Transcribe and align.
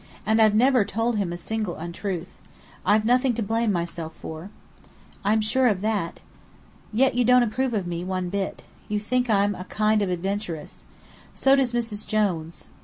And 0.25 0.41
I've 0.41 0.55
never 0.55 0.83
told 0.83 1.17
him 1.17 1.31
a 1.31 1.37
single 1.37 1.75
untruth. 1.75 2.39
I've 2.83 3.05
nothing 3.05 3.35
to 3.35 3.43
blame 3.43 3.71
myself 3.71 4.15
for." 4.15 4.49
"I'm 5.23 5.41
sure 5.41 5.67
of 5.67 5.81
that." 5.81 6.19
"Yet 6.91 7.13
you 7.13 7.23
don't 7.23 7.43
approve 7.43 7.75
of 7.75 7.85
me 7.85 8.03
one 8.03 8.29
bit. 8.29 8.63
You 8.87 8.99
think 8.99 9.29
I'm 9.29 9.53
a 9.53 9.65
kind 9.65 10.01
of 10.01 10.09
adventuress. 10.09 10.85
So 11.35 11.55
does 11.55 11.73
Mrs. 11.73 12.07
Jones. 12.07 12.69